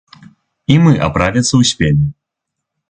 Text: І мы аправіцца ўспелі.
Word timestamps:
І 0.75 0.79
мы 0.85 0.93
аправіцца 1.09 1.53
ўспелі. 1.63 2.05